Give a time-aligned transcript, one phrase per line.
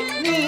[0.00, 0.47] 你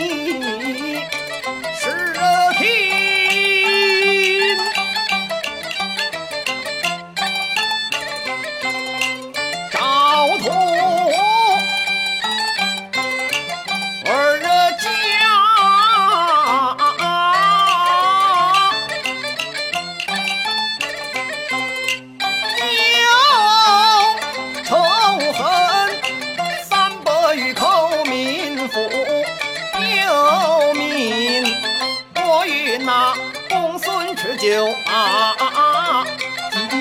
[32.81, 33.15] 年呐，
[33.49, 36.07] 公孙持酒啊，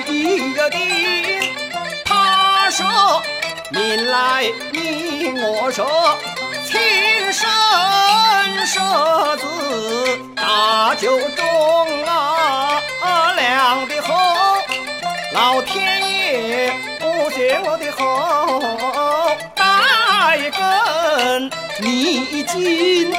[0.06, 0.80] 一个定。
[2.04, 3.22] 他说
[3.70, 6.16] ：“你来你我说，
[6.66, 7.46] 亲生
[8.66, 12.80] 舍子大酒中啊，
[13.36, 14.16] 亮的红，
[15.32, 23.12] 老天爷不见我的后，带根你今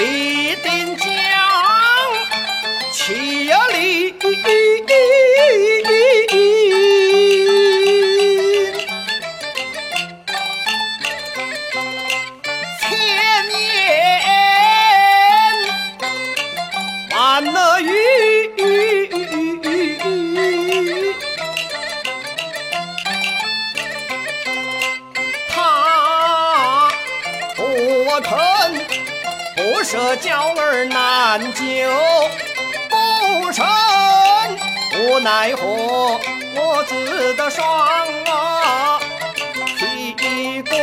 [0.00, 1.06] 必定将
[2.90, 4.14] 千里。
[12.80, 12.82] 千
[13.48, 13.52] 年
[17.10, 17.86] 完了雨，
[28.22, 28.30] 他
[29.60, 31.62] 不舍娇儿难救，
[32.88, 33.66] 不成
[34.98, 36.18] 无奈何。
[36.56, 38.08] 我自得双
[39.78, 40.80] 膝跪。